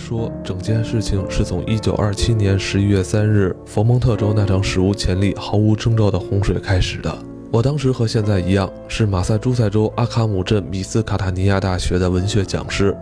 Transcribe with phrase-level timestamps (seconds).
[0.00, 7.16] 说，整件事情是从1927年11月3日佛蒙特州那场史无前例、毫无征兆的洪水开始的。
[7.52, 12.96] 我当时和现在一样，是马萨诸塞州阿卡姆镇米斯卡塔尼亚大学的文学讲师，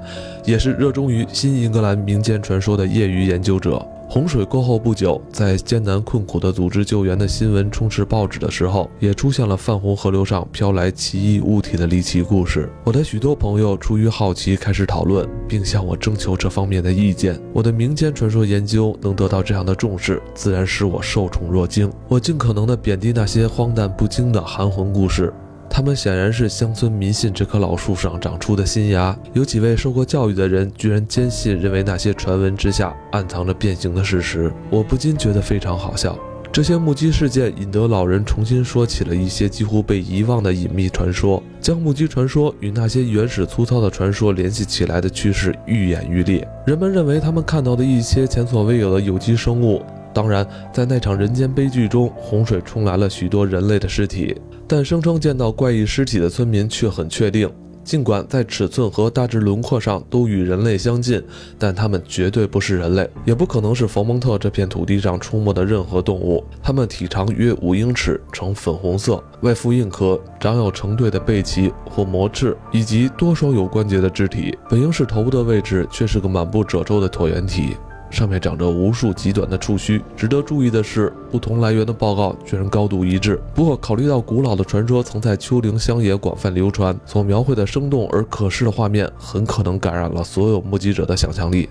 [0.44, 3.86] 也是热衷于新英格兰民间传说的业余研究者。
[4.10, 12.72] 洪水过后不久，在艰难困苦的组织救援的新闻充斥报纸的时候，也出现了泛红河流上飘来奇异物体的离奇故事。
[12.84, 17.38] 我的许多朋友出于好奇开始讨论，并向我征求这方面的意见。
[17.52, 21.92] 我的民间传说研究能得到这样的重视，自然使我受宠若惊。
[22.08, 25.30] 我尽可能地贬低那些荒诞不经的含混故事。
[25.70, 29.16] 他们显然是乡村迷信这棵老树上长出的新芽。
[29.32, 34.52] 有几位受过教育的人居然坚信，认为那些传闻之下暗藏着变形的事实。
[34.70, 36.18] 我不禁觉得非常好笑。
[36.50, 46.48] 这些目击事件引得老人重新说起了一些几乎被遗忘的隐秘传说，将目击传说与那些原始粗糙的传说联系起来的趋势愈演愈烈。
[46.66, 49.82] 人们认为他们看到的一些前所未有的有机生物。
[50.14, 54.34] 当然，在那场人间悲剧中，洪水冲来了许多人类的尸体。
[54.68, 57.50] 但声称见到怪异尸体的村民却很确定，
[57.82, 61.24] 尽管在尺寸和大致轮廓上都与人类相近，
[61.58, 66.44] 但他们绝对不是人类，也不可能是佛蒙特这片土地上出没的任何动物。
[66.62, 74.54] 它们体长约五英尺，呈粉红色，外附硬壳，长有成对的背鳍或膜翅，以及多双有关节的肢体。
[74.68, 77.74] 本应是头部的位置，却是个满布褶皱的椭圆体。
[78.10, 80.02] 上面长着无数极短的触须。
[80.16, 83.40] 值得注意的是，不同来源的报告居然高度一致。
[83.54, 91.68] 不过，考虑到古老的传说曾在丘陵乡野广泛流传，所描绘的生动而可视的画面很可能感染了所有目击者的想象力，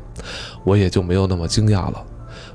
[0.63, 2.03] 我也就没有那么惊讶了。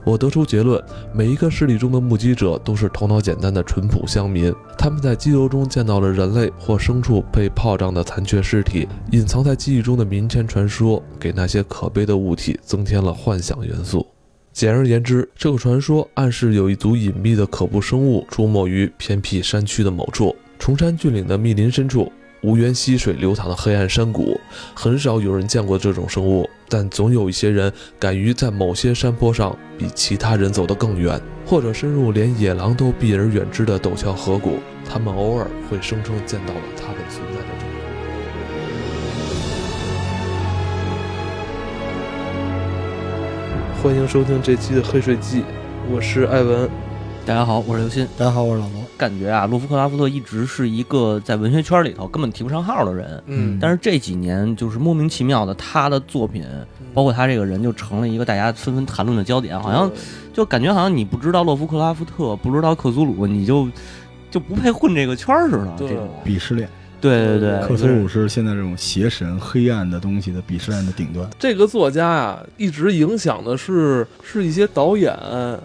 [0.04, 0.82] 我得出结论：
[1.14, 8.88] 每一个事例中的目击者都是头脑简单的淳朴乡民，他们在激流中见到了人类或牲畜被炮仗的残缺尸体。
[9.12, 14.06] 隐藏在记忆中的民间传说，给那些可悲的物体增添了幻想元素。
[14.52, 22.12] 简而言之，这个传说暗示有一组隐秘的可怖生物出没于偏僻山区的某处，崇山峻岭的密林深处。
[22.42, 24.40] 无源溪水流淌的黑暗山谷，
[24.74, 34.58] 很少有人见过这种生物，但总有一些人敢于在某些山坡上比其他人走得更远，或者深入连野狼都避而远之的陡峭河谷。
[34.84, 37.76] 他们偶尔会声称见到了它们存在的证据。
[43.80, 45.42] 欢迎收听这期的《黑水记》，
[45.88, 46.68] 我是艾文。
[47.24, 48.08] 大家好，我是刘鑫。
[48.18, 48.81] 大家好，我是老罗。
[48.96, 53.22] 感觉啊，洛夫克拉夫特一直是一个在文学圈里头根本提不上号的人。
[53.26, 56.44] 嗯，但是这几年就是莫名其妙的，他的作品，
[56.94, 59.60] 包括他这个人，就成了一个大家纷纷谈论的焦点。
[59.60, 59.90] 好像
[60.32, 63.68] 就感觉好像你不知道洛夫克拉夫特，不知道克苏鲁，你就
[64.30, 65.72] 就不配混这个圈似的。
[65.78, 66.68] 这种鄙视链。
[67.02, 71.28] 对对对，克苏鲁是现在这种邪神、黑暗的东西的鄙视链的顶端。
[71.38, 75.12] 这个作家啊，一直影响的是是一些导演，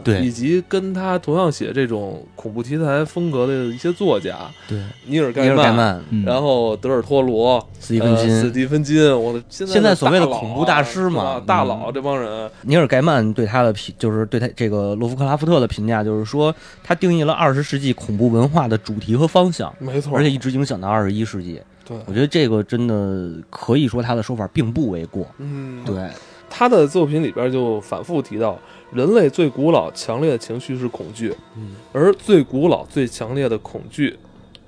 [0.04, 4.36] 对，以及跟他同样写这种恐怖题材风格的一些作家，
[4.68, 12.50] 对，尼尔盖曼，然后德尔托罗、斯蒂芬金、斯蒂芬金，我的现在所谓的恐怖大师嘛，大佬这帮人。
[12.64, 16.54] 尼尔盖曼对他的评，就是对他这个洛夫克拉夫特的评价，就是说
[16.84, 21.62] 他定义了二十世纪恐怖文化的主题和方向，没错，而且一直影响到二十一世纪。
[21.86, 25.26] 对，我觉得这个真的可以说他的说法并不为过。
[25.38, 26.10] 嗯，对，
[26.50, 28.60] 他的作品里边就反复提到，
[28.92, 34.18] 人类最古老、强烈的情绪是恐惧，嗯，而最古老、最强烈的恐惧，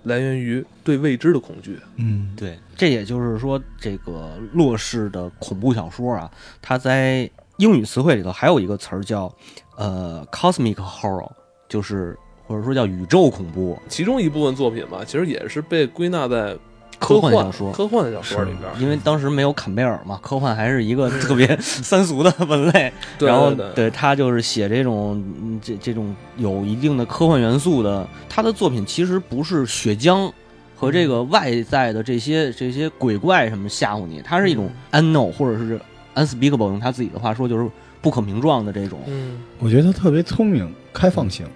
[0.03, 1.77] 来源于对未知的恐惧。
[1.97, 6.31] 嗯，对，这也就是说，这个洛氏的恐怖小说啊，
[6.61, 9.29] 它在英语词汇里头还有一个词儿叫
[9.75, 11.29] 呃 cosmic horror，
[11.67, 12.17] 就是
[12.49, 13.79] 或者说叫宇宙恐怖。
[13.87, 16.57] 其中一部分作品吧，其实也是被归纳在。
[16.97, 22.91] 科幻小说，科幻的小说里边，因为当时没有坎贝尔嘛，科幻还是一个特别 三俗的文类。
[23.19, 25.23] 然后，对他就是写这种
[25.61, 30.29] 这这种有一定的科幻元素的，他的作品其实不是血浆
[30.75, 35.79] 和这个外在的这些这些鬼怪什么吓唬你，它是一种 unknown 或者是
[36.15, 37.65] unspeakable，用他自己的话说就是
[38.01, 38.99] 不可名状的这种。
[39.07, 41.45] 嗯，我觉得他特别聪明，开放性。
[41.45, 41.51] 嗯，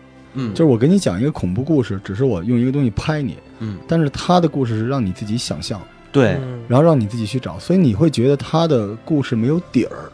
[0.54, 5.82] 就是我给你讲一个恐怖故事，只是我用一个东西拍你，嗯，但是他的故事是让你自己想象，
[6.12, 6.38] 对，
[6.68, 10.12] 然后让你自己去找，所以你会觉得他的故事没有底儿，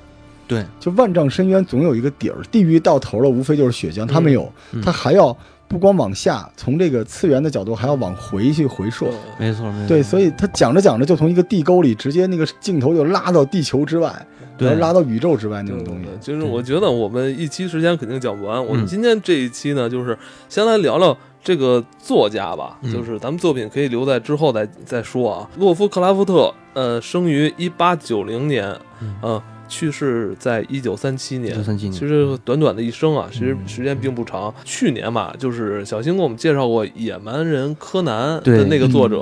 [0.48, 4.52] 对，就万丈深渊总有一个底儿，地狱到头了，无非就是血浆，他没有，
[4.84, 5.36] 他还要
[5.70, 9.06] 不光往下，从这个次元的角度还要往回去回溯，
[9.38, 14.14] 没错，没错，对，所以他讲着讲着就从一个地沟里直接那个镜头就拉到地球之外。
[14.58, 18.66] 对，拉到宇宙之外那种东西，就是我觉得我们一期时间肯定讲不完。
[18.66, 20.18] 我们今天这一期呢，就是
[20.50, 25.50] 先来聊聊这个作家吧，就是咱们作品可以留在之后再再说啊。
[25.58, 28.78] 洛夫克拉夫特，呃，生于一八九零年，
[29.22, 31.64] 嗯，去世在一九三七年。
[31.64, 34.54] 三七年，其实短短的一生啊，其实时间并不长。
[34.66, 39.22] 去年嘛，就是小新给我们介绍过《野蛮人柯南》的那个作者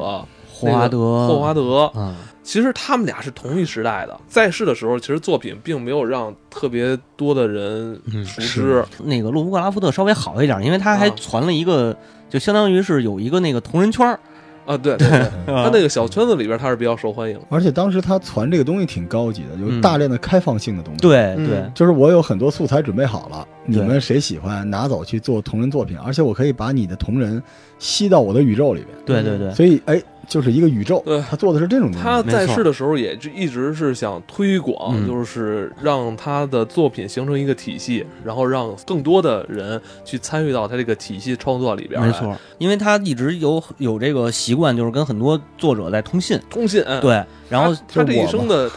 [0.51, 1.91] 霍华德，霍华德。
[1.95, 8.85] 嗯，其实他们俩是同一时代的，在世的时候，其实作品并没有让特别多的人熟知。
[9.03, 11.95] 那个洛夫克拉夫特稍微好一点，因为他还传了一个，
[12.29, 14.19] 就相当于是有一个那个同人圈儿。
[14.67, 20.99] 啊，对对对，他 那个小圈子里边他是比较受欢迎，而且当时他传这个东西挺高级的，有大量的开放性的东西。
[20.99, 27.41] 对对，就是我有很多素材准备好了，你们谁喜欢拿走去做同人作品，而且我可以把你的同人
[27.79, 28.95] 吸到我的宇宙里边。
[29.05, 29.99] 对对对，所以哎。
[30.27, 32.03] 就是一个宇宙，对他做的是这种东西。
[32.03, 42.01] 他在世的时候也就一直是想推广，就是让他的作品形成一个体系，然后让更多的人去参与到他这个体系创作里边。
[42.01, 46.39] 没错，因为他一直有有这个习惯，就是跟很多作者在通信。
[46.49, 47.23] 通信，对。
[47.49, 48.69] 然后他这一生的，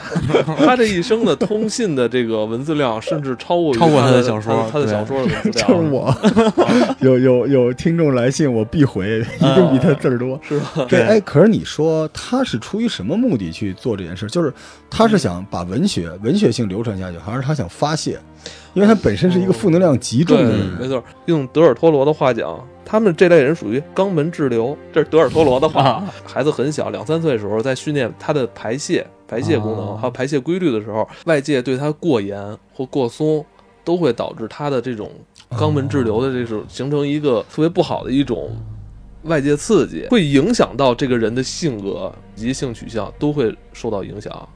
[0.58, 5.69] 他这一生的通信的这个文字量，甚至超过超过他的小说，他的小说的文字量。
[5.69, 6.14] 就是我，
[7.00, 10.87] 有有有听众来信，我必回，一定比他字儿多，是吧？
[10.88, 14.26] 对，哎，可是你说他是出于什么目的去做这件事？
[14.28, 14.52] 就是
[14.88, 18.20] 他是想把文学文学性流传下去，还是他想发泄？
[18.73, 20.61] 因为他本身是一个负能量极重的人。
[20.81, 22.58] 没错，用德尔托罗的话讲。
[22.90, 26.04] 他们这类人属于肛门滞留，这是德尔托罗的话。
[26.25, 33.46] 孩子很小，两三岁的时候，在训练他的排泄、排泄功能还有排泄规律的时候，外界对他过严或过松，
[33.84, 35.08] 都会导致他的这种
[35.50, 38.50] 肛门滞留的这种形成一个特别不好的一种
[39.22, 44.48] 外界刺激，会影响到这个人的性格以及性取向都会受到影响。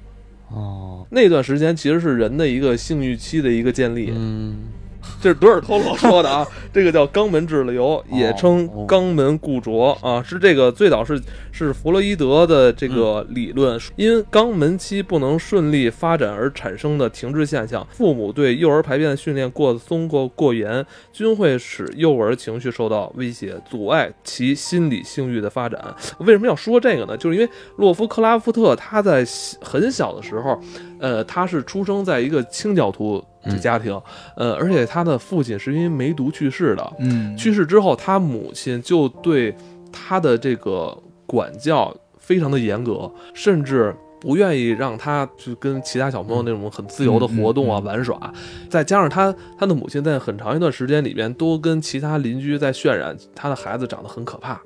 [0.50, 4.12] 哦，那段时间其实是人的一个性欲期的一个建立。
[4.12, 4.56] 嗯。
[5.20, 11.20] 这是德尔托罗说的啊，这个叫肛门滞留，也称肛门固着啊，是这个最早是
[11.50, 17.86] 是弗洛伊德的这个理论，因肛门期不能顺利发展而产生的停滞现象。
[17.90, 25.82] 父母对幼儿排便训练过松过过严，均会使幼儿情绪受到威胁，阻碍其心理性欲的发展。
[26.18, 27.16] 为什么要说这个呢？
[27.16, 29.24] 就是因为洛夫克拉夫特他在
[29.62, 30.60] 很小的时候，
[30.98, 33.24] 呃，他是出生在一个清教徒。
[33.50, 34.00] 这家庭，
[34.36, 36.92] 呃，而且他的父亲是因为梅毒去世的。
[36.98, 39.54] 嗯，去世之后，他母亲就对
[39.92, 40.96] 他的这个
[41.26, 48.32] 管教非常的严格，甚至不愿意让他去跟其他小朋友那种很自由的活动啊玩耍。
[48.70, 54.60] 再加上他他的母亲在很长一段时间里边都跟其他邻居在渲染他的孩子长得很可怕。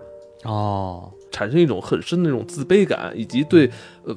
[0.45, 1.11] 哦。
[1.31, 3.71] 产生一种很深的那种自卑感，以及对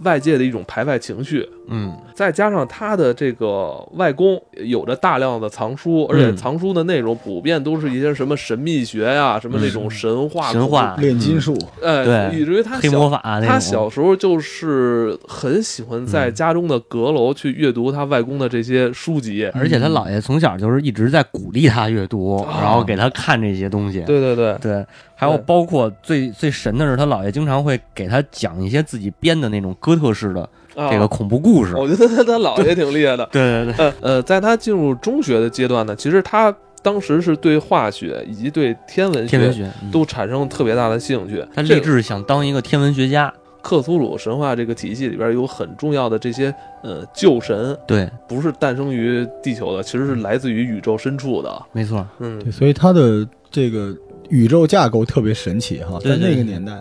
[0.03, 1.47] 外界的一种排外情绪。
[1.73, 13.21] 嗯，再加上他的这个外公有着大量的藏书，而且藏书的内容普遍都是一些什么神秘学呀，什么那种神话、神话、炼金术，哎，对，以至于他黑魔法。
[13.41, 24.01] 他小时候就是很喜欢在家中的阁楼去阅读他外公的这些书籍，而且他姥爷从小就是一直在鼓励他阅读，然后给他看这些东西。
[24.01, 24.57] 对对对。
[24.59, 24.85] 对。
[25.13, 31.75] 还有包括最最神的是，他姥爷经常会给他讲一些自己编的那种哥特式的这个恐怖故事。
[31.75, 33.27] 我觉得他他姥爷挺厉害的。
[33.31, 33.93] 对 对对。
[34.01, 41.43] 呃，在他进入中学的阶段呢，其实他当时是对化学以及对天文学都产生特别大的兴趣。
[41.55, 43.33] 他立志想当一个天文学家。
[43.63, 51.61] 克苏鲁神话这个体系里边有很重要的这些呃旧神，对，不是诞生于地球的，其实是来自于宇宙深处的。
[51.71, 53.95] 没错，嗯，所以他的这个。
[54.31, 56.79] 宇宙架构特别神奇哈，在那个年代，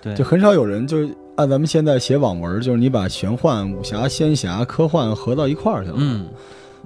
[0.00, 0.98] 对，就很少有人就
[1.34, 6.26] 按咱们现在写网文，就是你把玄幻、武侠、仙侠、科幻合到一块儿去了，嗯，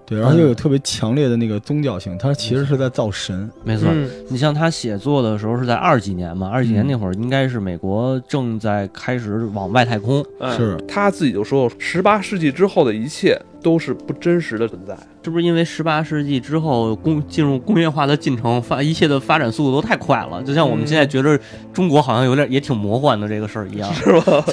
[0.07, 3.89] 对，然后又有特别强烈的那个宗教性，他其实是在造神，没错。
[4.29, 10.25] 你像他写作的时候是在二几年嘛，二几年那会儿应该是美国正在开始往外太空，
[10.57, 10.77] 是。
[10.87, 14.95] 他自己就说，十八世纪之后的一切都是不真实的存在。
[15.25, 20.43] 是不是因为十八世纪之后工进入工业化的进程，发一切的发展速度都太快了？
[20.43, 21.41] 就像我们现在觉得
[21.73, 24.45] 中国好像有点也挺魔幻的这个事儿一样， 是吧？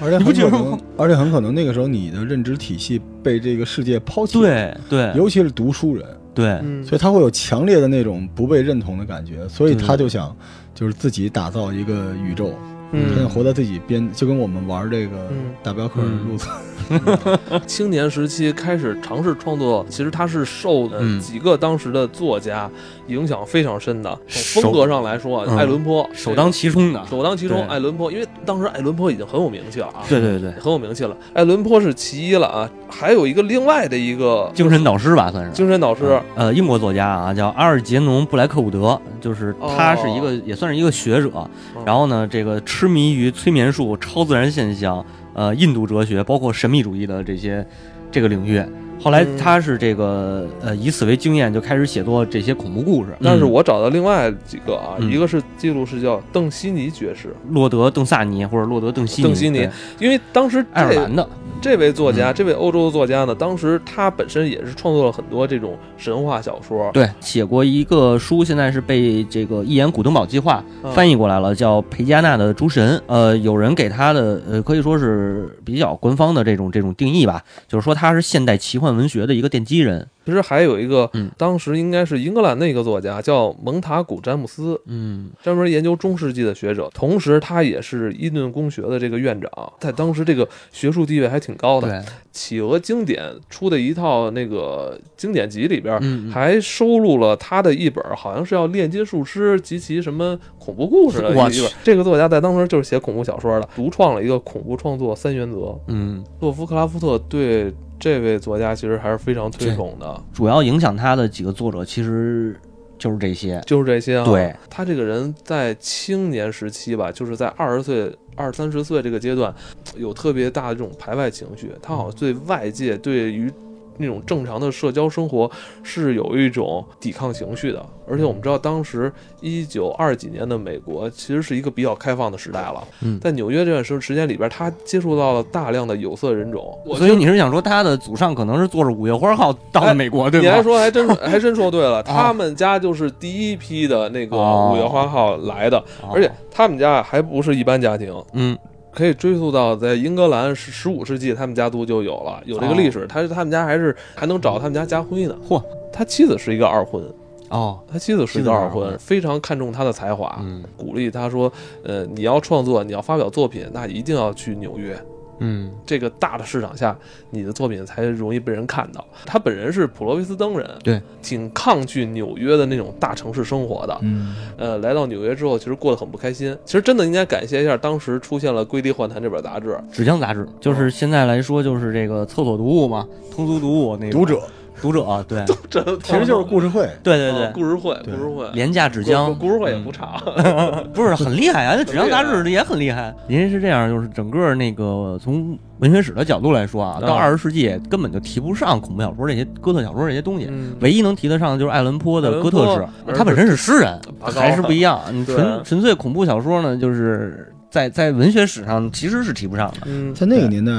[0.00, 6.04] 而且很可能，而且很可能那个时候你的认知体系被这个世界抛弃，对对，尤其是读书人，
[6.34, 10.36] 对，所以他会有强烈的那种不被认同的感觉，所以他就想
[10.74, 12.52] 就是自己打造一个宇宙。
[12.92, 15.28] 他想活在自己编，就跟我们玩这个
[15.62, 16.46] 大镖客路子。
[17.66, 20.88] 青年时期开始尝试创作，其实他是受
[21.18, 22.70] 几个当时的作家
[23.08, 24.16] 影响非常深的。
[24.28, 27.66] 从风格上来说，爱伦坡首当其冲的，首当其冲。
[27.66, 30.04] 爱伦坡，因为当时爱伦坡已经很有名气了啊。
[30.08, 31.16] 对对对，很有名气了。
[31.34, 36.20] 爱伦坡是其一了啊，还有一个另外的一个精神导师吧，算是精神导师。
[36.36, 41.50] 呃，英国作家啊，叫阿尔杰农·布莱克伍德，就是他是一个也算是一个学者。
[41.84, 45.02] 然后呢，这个痴迷于催眠术、超自然现象、
[45.32, 47.66] 呃，印度哲学，包括神秘主义的这些
[48.12, 48.62] 这个领域。
[49.00, 53.16] 后来他是这个呃，以此为经验，就开始写作这些恐怖故事。
[53.22, 59.28] 但是我找到另外几个啊，一个是记录是叫邓西尼爵士，洛德·邓萨尼或者洛德·邓西尼。
[59.28, 59.66] 邓西尼，
[59.98, 61.26] 因为当时爱尔兰的。
[61.60, 70.62] 这位作家，这位欧洲的作家呢，当时他本身也是创作了很多这种神话小说，对，写过一个书，现在是被这个一言古登堡计划
[70.94, 72.96] 翻译过来了，叫《裴加纳的诸神》。
[73.06, 80.06] 呃，有人给他的呃可以说是比较官方的这种这种定义吧，就是说他是现代奇幻文学的一个奠基人。
[80.26, 92.04] 其实还有一个，当时应该是英格兰的一个作家，叫蒙塔古詹姆斯，嗯，专门研究中世纪的学者，同时他也是伊顿公学的这个院长，在当时这个学术地位还挺高的。
[92.32, 101.70] 企鹅经典出的一套那个经典集里边，还收录了他的一本，好像是要炼金术师及其什么恐怖故事的一本。
[101.82, 105.78] 这个作家在当时就是写恐怖小说的，独创了一个恐怖创作三原则。
[105.86, 107.72] 嗯，洛夫克拉夫特对。
[107.98, 112.58] 这位作家其实还是非常推崇的，主要影响他的几个作者其实
[112.98, 114.24] 就是这些，就是这些。
[114.24, 119.54] 对他这个人在青年时期吧，就是在二十岁、二三十岁这个阶段，
[119.96, 123.52] 有特别大的这种排外情绪，他好像对外界对于。
[123.98, 125.50] 那种正常的社交生活
[125.82, 132.82] 是有一种抵抗情绪的，而且我们知道，当时一九二几年的美国其实是一个比较开放的时代了。
[133.20, 136.78] 在纽约这段时时间里边，他接触到了大量的有色人种。
[136.96, 140.46] 所以你是想说，他的祖上可能是坐着五月花号到了 美国，对吧？
[140.46, 148.56] 你还说还真 还真说对了，他们家就是第一批的那个五月花号来的，而且他们家还不是一般家庭，嗯。
[148.96, 153.06] 可以追溯到在英格兰十十五世纪，他们家族就有了有这个历史。
[153.06, 155.36] 他他们家还是还能找他们家家徽呢。
[155.46, 155.62] 嚯，
[155.92, 157.04] 他妻子是一个二婚
[157.50, 160.42] 哦，他妻子是一个二婚，非常看重他的才华，
[160.78, 161.52] 鼓励他说
[161.84, 164.98] ：“呃，你要创作，你要发表作品，那一定要去纽约。”
[165.38, 166.96] 嗯，这个大的市场下，
[167.30, 169.04] 你的作品才容易被人看到。
[169.24, 173.98] 他本人是普罗维斯登人，对，挺抗拒纽约的那种大城市生活的。
[174.02, 176.56] 嗯，呃，来到纽约之后，其实过得很不开心。
[176.64, 184.40] 其实真的应该感谢一下当时出现了《归地幻谈》这本杂志，《纸浆杂志》，就是现在来说就是这个厕所读物嘛，通俗读物那读者。
[184.80, 185.44] 读者啊，对，
[186.02, 190.20] 其实就是故事会，对对对，故事会，故事会，廉价纸浆，故事会也不差，
[190.92, 193.14] 不是很厉害啊，那纸浆杂志也很厉害。
[193.26, 205.00] 您是这样，就是整个那个从文学史的角度来说啊，到二十世纪根本就提不上恐怖小说这些哥特小说这些东西，唯一能提得上的就是爱伦坡的哥特式，他本身是诗人，还是不一样。
[205.12, 210.14] 你纯纯粹恐怖小说呢，就是在在文学史上其实是提不上的。
[210.14, 210.72] 在那个年代，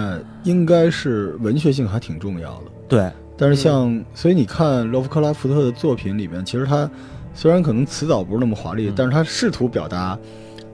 [0.44, 2.64] 应该是文学性还挺重要的。
[2.88, 3.10] 对。
[3.38, 6.90] 但是像，所以你看洛夫克拉夫特的作品里面，其实他
[7.36, 10.18] 虽然可能词藻不是那么华丽，但是他试图表达，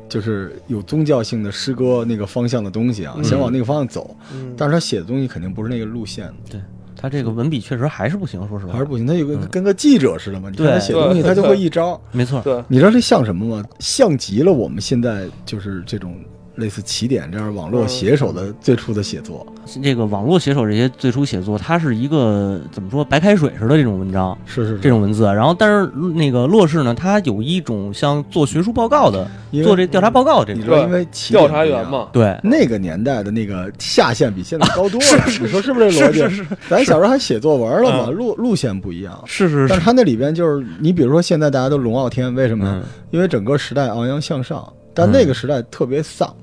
[0.07, 4.15] 就是有宗教性的诗歌那个方向的东西啊，想往那个方向走。
[4.55, 6.31] 但是他写的东西肯定不是那个路线。
[6.49, 6.61] 对
[6.95, 9.05] 他这个文笔确实还是不行，说实话还是不行。
[9.05, 11.99] 他有个跟个记者似的嘛，你看他写东西，他就会一招。
[12.13, 13.65] 没错，你知道这像什么吗？
[13.79, 16.15] 像极了我们现在就是这种。
[16.55, 19.45] 类似起点这样网络写手的最初的写作，
[19.81, 25.23] 这个网络写手这些最初写作，它是一个怎么说白开水似的这种文章，是是这种文字。
[25.25, 29.27] 然后，但是那个洛氏呢，它有一种像做学术报告的，
[29.63, 35.23] 做这调查报告这个，因为调查员嘛，对那个年代的那个下限比现在高多了。
[35.41, 36.19] 你说是不是这逻辑？
[36.19, 36.45] 是是。
[36.69, 39.19] 咱小时候还写作文了嘛，路路线不一样。
[39.25, 39.67] 是是是。
[39.67, 42.81] 但是它那里边就是，你比如说现在大家都龙傲天，为什么？
[43.09, 46.35] 因为整个时代昂扬向上，但那个时代特别丧。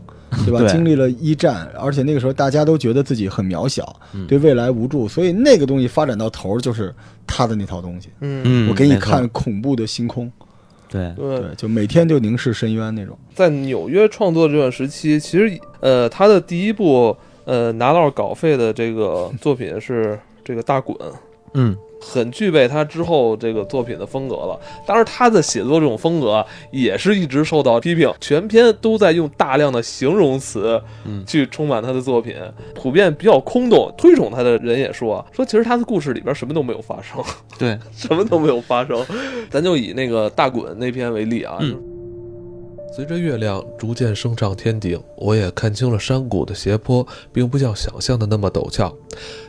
[0.45, 0.65] 对吧？
[0.69, 3.95] 经历了一战，而且那个时候大家都觉得自己很渺小，
[4.29, 6.95] 对未来无助，所以那个东西发展到头就是
[7.27, 8.09] 他的那套东西。
[8.21, 10.31] 嗯，我给你看恐怖的星空，
[10.89, 13.19] 对对，就每天就凝视深渊那种。
[13.35, 20.97] 在纽约创作这段时期，其实呃，他的第一部呃拿到稿费的这个作品是这个大滚。
[21.55, 21.77] 嗯。
[22.01, 24.59] 很具备他之后这个作品的风格了。
[24.87, 30.81] 当然，他的写作这种风格也是一直受到批评，全篇都在用大量的形容词，
[31.27, 32.35] 去充满他的作品，
[32.75, 33.93] 普遍比较空洞。
[33.99, 37.23] 推崇他的人也说，说其实他的故事里边什么都没有发生，
[37.59, 39.05] 对， 什么都没有发生。
[39.51, 41.59] 咱就以那个大滚那篇为例啊。
[42.93, 48.93] 随着月亮逐渐升上天顶，我也看清了山谷的斜坡，并不像想象的那么陡峭。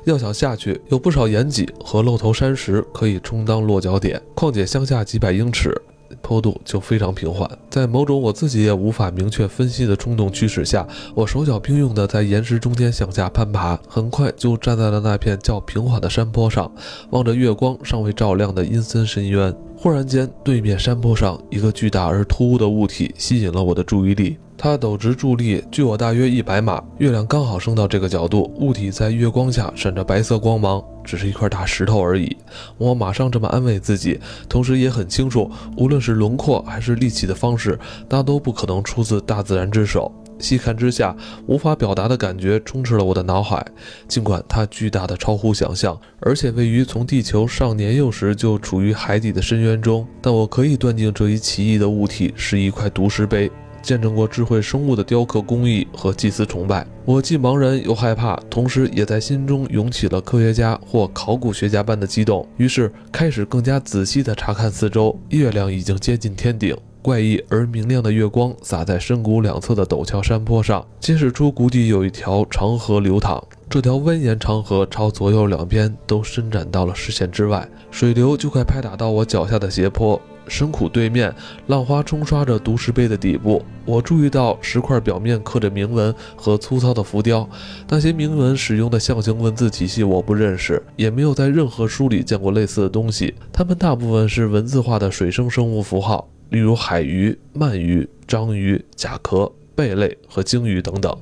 [0.05, 4.21] 要想下去，有不少岩脊和露头山石可以充当落脚点。
[4.36, 5.75] 况且向下几百英尺，
[6.21, 7.50] 坡度就非常平缓。
[7.67, 16.71] 在某种我自己也无法明确分析的冲动驱使下，我手脚并用地在岩石中间向下攀爬，很快就站在了那片较平缓的山坡上，
[17.10, 19.51] 望着月光尚未照亮的阴森深渊。
[19.83, 24.38] 忽然间，对面山坡上一个巨大而突兀的物体吸引了我的注意力。
[24.55, 32.38] 它陡直伫立，距我大约一百码，月亮刚好升到这个角度，物体在月光下闪着白色光芒，只是一块大石头而已。
[32.77, 40.13] 我马上这么安慰自己，同时也很清楚，无论是轮廓还是立起的方式，大都不可能出自大自然之手。
[40.41, 41.15] 细看之下，
[41.48, 43.65] 无法表达的感觉充斥了我的脑海。
[44.07, 53.51] 尽管它巨大的超乎想象，而且位于从地球上年幼时就处于海底的深渊中，但我可以断定这一奇异的物体是一块毒石碑。
[53.81, 62.48] 见证过智慧生物的雕刻工艺和祭祀崇拜，我既茫然又害怕，同时也在心中涌起了科学家或考古学家般的激动。
[62.57, 65.19] 于是开始更加仔细地查看四周。
[65.29, 66.77] 月亮已经接近天顶。
[67.01, 73.43] 怪异而明亮的月光洒在深谷两侧的陡峭山坡上，揭示出谷底有一条长河流淌。
[73.70, 80.22] 这条蜿蜒长河朝左右两边都伸展到了视线之外，水流就快拍打到我脚下的斜坡。
[80.48, 81.34] 深谷对面，
[81.67, 83.63] 浪花冲刷着毒石碑的底部。
[83.86, 87.48] 我注意到石块表面刻着铭文和粗糙的浮雕，
[87.88, 93.34] 那些铭文使用的象形文字体系我不认识，也没有在任何书里见过类似的东西。
[93.53, 96.27] 它们大部分是文字化的水生生物符号。
[96.51, 101.17] 例如海鱼、鳗鱼、章鱼、甲壳、贝类和鲸鱼等等，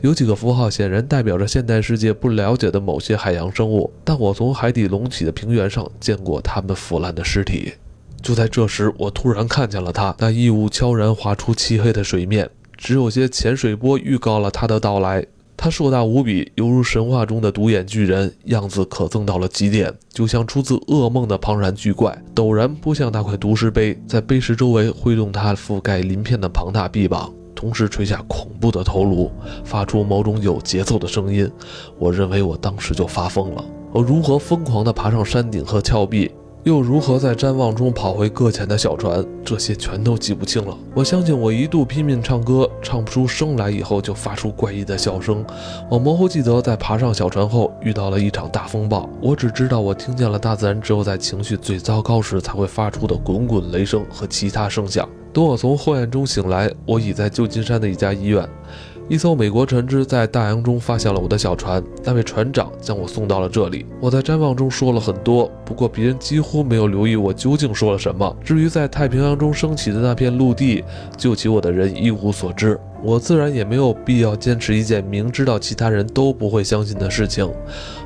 [0.00, 7.72] 有几个符号显然代表着现代世界不了解的某些海洋生物，但我从海底隆起的平原上见过它们腐烂的尸体。
[8.22, 15.26] 就在这时，我突然看见了它，那异物悄然划出漆黑的水面，只有些浅水波预告了它的到来。
[15.62, 22.16] 它硕大无比，犹如神话中的独眼巨人，样子可憎到了极点，就像出自噩梦的庞然巨怪。
[22.34, 29.30] 陡然扑向那块毒石碑，在碑石周围挥动它覆盖鳞片的庞大臂膀，同时垂下恐怖的头颅，
[29.62, 31.46] 发出某种有节奏的声音。
[31.98, 33.62] 我认为我当时就发疯了，
[33.92, 36.30] 我如何疯狂地爬上山顶和峭壁？
[36.64, 39.24] 又如何在瞻望中跑回搁浅的小船？
[39.42, 40.76] 这些全都记不清了。
[40.94, 45.42] 我相信我一度拼命唱歌，唱不出声来以后就发出怪异的笑声。
[45.88, 49.08] 我模糊记得在爬上小船后遇到了一场大风暴。
[49.22, 55.08] 我只知道我听见了大自然只有在情绪最糟糕时才会发出的滚滚雷声和其他声响。
[55.32, 58.46] 等我从黑暗中醒来，我已在旧金山的一家医院。
[59.10, 63.84] 一艘美国船只在大洋中发现了我的小船，那位船长将我送到了这里。
[64.00, 68.36] 我在瞻望中说了很多，不过别人几乎没有留意我究竟说了什么。
[68.44, 70.84] 至于在太平洋中升起的那片陆地，
[71.16, 72.78] 救起我的人一无所知。
[73.02, 77.50] 我自然也没有必要坚持一件明知道其他人都不会相信的事情。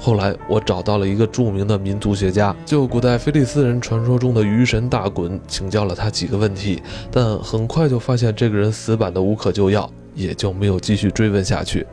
[0.01, 9.91] 后来我找到了一个著名的民族学家，就古代菲利斯人传说中的鱼神大衮，请教了他几个问题，但很快就发现这个人死板的无可救药。
[10.15, 11.87] 也就没有继续追问下去。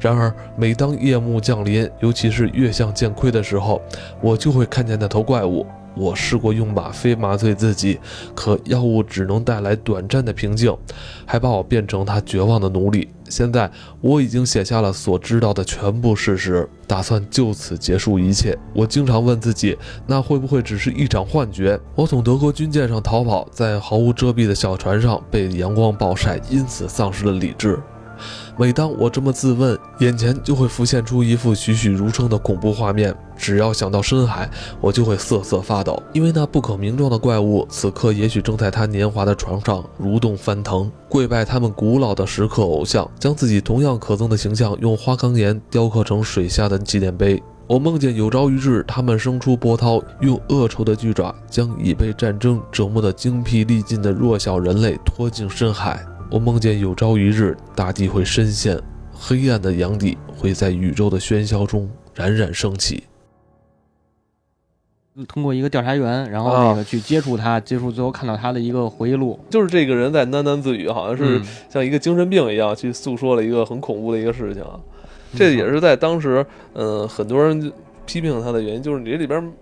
[0.00, 3.80] 然而，每当夜幕降临，尤其是月相渐亏的时候，
[4.20, 5.66] 我就会看见那头怪物。
[5.96, 7.98] 我试过用吗啡麻醉自己，
[8.34, 10.76] 可药物只能带来短暂的平静，
[11.24, 13.08] 还把我变成他绝望的奴隶。
[13.28, 18.56] 现在我已经写下了所知道的全部事实，打算就此结束一切。
[18.74, 19.76] 我经常问自己，
[20.06, 21.80] 那会不会只是一场幻觉？
[21.94, 27.80] 我从德国军舰上逃跑，在毫无遮蔽的小船上被阳光暴晒，因此丧失了理智。
[28.56, 33.12] 每当我这么自问，眼前就会浮现出一幅栩栩如生的恐怖画面。
[33.36, 34.48] 只要想到深海，
[34.80, 47.42] 我就会瑟瑟发抖，因为那不可名状的怪物此刻也许正在他年华的床上蠕动翻腾，跪拜他们古老的石刻偶像，将自己同样可憎的形象用花岗岩雕刻成水下的纪念碑。
[47.66, 56.06] 我梦见有朝一日，他们生出波涛，用恶臭的巨爪将已被战争折磨得精疲力尽的弱小人类拖进深海。
[56.34, 58.76] 我梦见有朝一日，大地会深陷，
[59.12, 63.04] 黑暗的阳底会在宇宙的喧嚣中冉冉升起。
[65.28, 74.64] 通过一个调查员，然后那个去接触他，接触最后看到他的一个回忆录，就是这个人在喃喃自语，好像是像一个精神病一样去诉说了一个很恐怖的一个事情。
[75.36, 77.72] 这也是在当时，嗯，很多人
[78.06, 79.52] 批评他的原因，就是你这里边。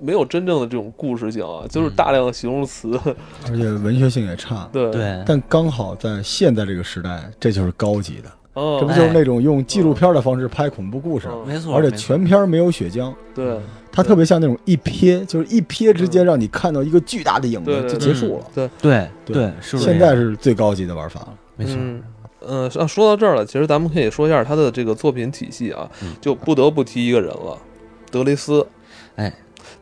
[0.00, 2.98] 没有真正的这种故事性啊，就是大量的形容词，
[3.50, 4.68] 而且文学性也差。
[4.72, 8.30] 对对，但刚好在现在这个时代，这就是高级的。
[8.54, 11.28] 哦，这不就是那种用纪录片的方式拍恐怖故事？
[11.46, 13.14] 没错，而且全片没有血浆。
[13.34, 13.56] 对，
[13.92, 18.44] 它特别像那种一瞥，就是一瞥之间让你看到一个巨大的影子就结束了。
[18.54, 21.34] 对对对，是现在是最高级的玩法了。
[21.54, 21.76] 没错。
[22.40, 25.88] 嗯，说到这儿了，其实咱们可以说一下他的这个作品体系啊，
[26.20, 27.56] 就不得不提一个人了，
[28.10, 28.66] 德雷斯。
[29.16, 29.32] 哎。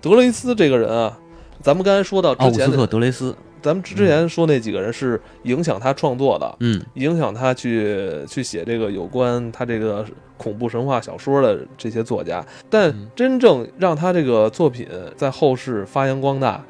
[0.00, 1.18] 德雷斯这个人啊，
[1.62, 10.04] 咱们刚才说到之前的德雷斯，咱们之前说那几个人是影响他创作的，嗯，影响他去去写这个有关他这个
[10.37, 16.62] 恐怖神话小说的这些作家，但真正让他这个作品在后世发扬光大，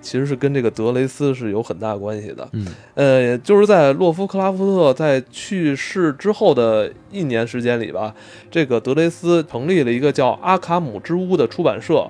[0.00, 2.48] 其实是跟这个德雷斯是有很大关系的。
[2.52, 8.14] 嗯，呃，就是在洛夫克拉夫特在去世之后的一年时间里吧，
[8.50, 12.08] 这个德雷斯成立了一个叫阿卡姆之屋的出版社，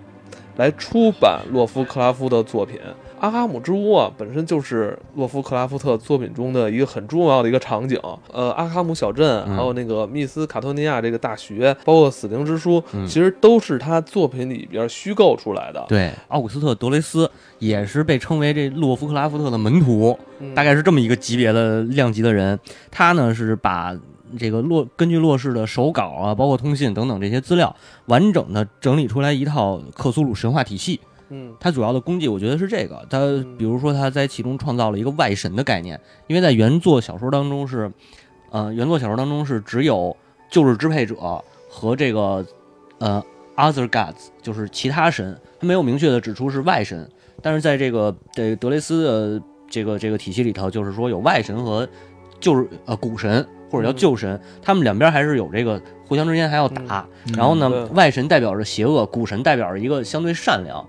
[0.56, 2.78] 来出版洛夫克拉夫的作品。
[3.18, 7.98] 阿卡姆之屋啊，本身就是洛夫克拉夫特作品中的一个很重要的一个场景。
[8.30, 15.82] 呃，阿卡姆小镇，还有那个密斯卡托尼亚这个大学，包括死灵之书，其实都是他作品里边虚构出来的。
[15.88, 20.18] 对，奥古斯特·德雷斯也是被称为这洛夫克拉夫特的门徒，
[20.54, 22.58] 大概是这么一个级别的量级的人。
[22.90, 23.96] 他呢是把
[24.36, 27.74] 这个洛根据洛氏的手稿啊，包括通信等等这些资料，
[28.06, 31.00] 完整的整理出来一套克苏鲁神话体系。
[31.28, 33.04] 嗯，他主要的功绩，我觉得是这个。
[33.10, 33.18] 它
[33.58, 37.90] 比如说，他在其中创造了一个外神的概念，因为在原作小说当中是，
[38.50, 40.16] 呃，原作小说当中是只有
[40.48, 41.16] 旧日支配者
[41.68, 42.46] 和这个
[42.98, 43.20] 呃
[43.56, 47.10] other gods，就是其他神，他没有明确的指出是外神。
[47.42, 51.88] 但是在这个这德雷斯的这个这个体系里头，就是说有外神和
[52.38, 53.44] 就是呃古神
[53.76, 57.06] 或者叫旧神，他们两边还是有这个互相之间还要打。
[57.36, 60.84] 然后呢，外神代表着邪恶，古神代表着一个相对善良。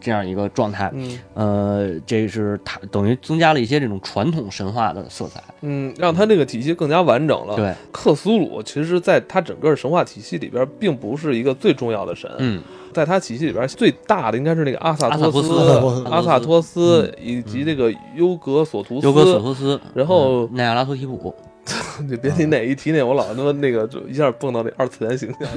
[0.00, 7.56] 这样一个状态，嗯，呃，这是它等于增加了一些这种传统神话的色彩，嗯，让它这个体系更加完整了。
[7.56, 12.30] 对，克苏鲁其实在它整个神话体系里边，并不是一个最重要的神。
[12.38, 12.62] 嗯，
[12.94, 21.34] 在它体系里边，最大的应该是那个阿萨托斯、阿萨托斯以及这个优格索图斯、优格索图斯，然后奈亚拉托提普。
[22.08, 25.48] 你别提哪一提那，我老他妈那个就一下蹦到那二次元形象，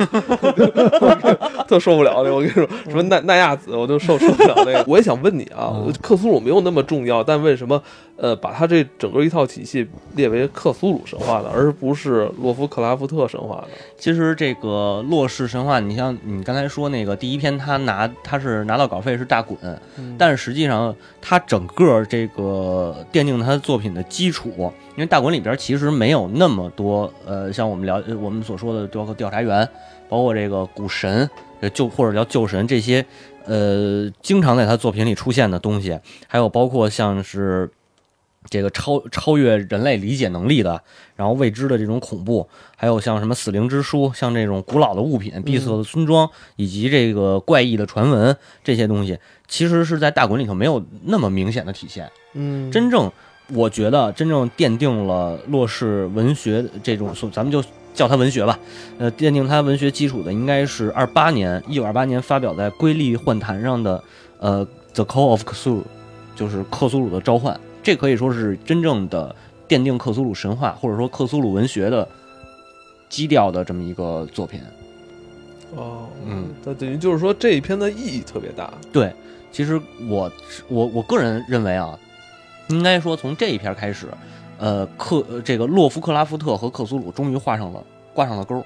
[1.68, 2.32] 特受不了那。
[2.34, 4.84] 我跟你说，什么奈奈亚子，我就受受不了那个。
[4.88, 7.82] 我也想问你啊，克苏鲁没有那么重要，但为什么
[8.22, 13.68] 呃把他这整个一套体系列为克苏鲁神话的，而不是洛夫克拉夫特神话的？
[13.98, 19.58] 其实这个洛氏神话，你像你刚才说那个第一篇，他拿他是拿到稿费是大滚，
[20.18, 24.52] 但是实际上他整个这个奠定他作品的基础，
[24.92, 25.92] 因为大滚里边其实。
[25.92, 29.68] 没有那么多，呃，像我们聊我们所说的包括调查员，
[30.08, 31.30] 包括这个古神，
[31.74, 33.06] 就或者叫旧神这些，
[33.46, 37.70] 呃，经常在他作品里出现的东西，还有包括像是
[38.50, 40.82] 这个超超越人类理解能力的，
[41.16, 52.10] 然后未知的这种恐怖，还有像什么死灵之书，像这种古老的物品、闭塞的村庄，以及这个怪异的传闻这些东西，其实是在大滚里头没有那么明显的体现。
[52.34, 53.12] 嗯，真正。
[53.54, 57.62] 我觉得真正奠定了洛氏文学这种，咱们就
[57.94, 58.58] 叫它文学吧。
[58.98, 64.02] 呃，奠定它文学基础的，应该是二八年，一九二八年发表在《瑰丽幻坛》上的，
[64.40, 65.80] 呃，《The Call of Cthulhu》，
[66.34, 67.60] 就是克苏鲁的召唤。
[67.84, 69.36] 这可以说是真正的
[69.68, 72.08] 奠定克苏鲁神话或者说克苏鲁文学的
[73.10, 74.62] 基调的这么一个作品。
[75.76, 78.74] 哦，嗯，那等于就是说这一篇的意义特别大。
[78.92, 79.14] 对，
[79.52, 80.32] 其实我
[80.68, 81.98] 我我个人认为啊。
[82.68, 84.08] 应该说，从这一篇开始，
[84.58, 88.64] 呃，克这个洛夫克拉夫特和克苏鲁终于画上了挂上了钩，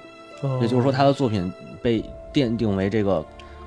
[0.60, 1.52] 也就是说，他的作品
[1.82, 3.24] 被奠定为这个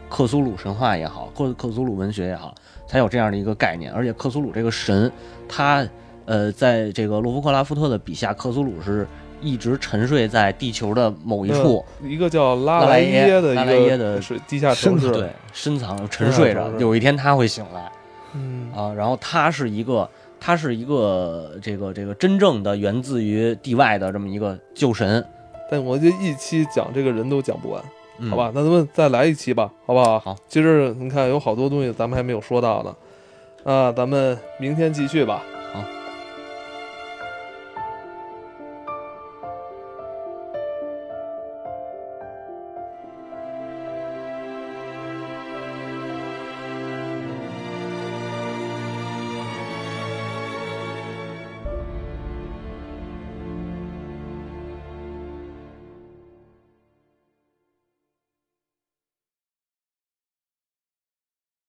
[0.09, 2.53] 克苏鲁神话也好，或者克苏鲁文学也好，
[2.87, 3.91] 才有这样的一个概念。
[3.93, 5.11] 而且，克苏鲁这个神，
[5.47, 5.87] 他
[6.25, 9.07] 呃，在这个洛夫克拉夫特的笔下，克苏鲁是
[9.39, 17.91] 一直沉睡在地球的某一处，一个叫拉莱耶的拉莱耶的地下城市，对，深藏沉睡着，有一天他会醒来，
[18.33, 18.71] 嗯。
[18.75, 20.09] 啊，然后他是一个。
[20.41, 25.21] 他是一个这个这个真正的源自于地外的这么一个旧神，
[25.69, 27.83] 但我就一期讲这个人都讲不完，
[28.29, 28.51] 好吧？
[28.53, 30.19] 那咱们再来一期吧，好不好？
[30.19, 32.95] 好，其实你看有好多东西咱们还没有说到呢，
[33.63, 35.43] 啊，咱们明天继续吧。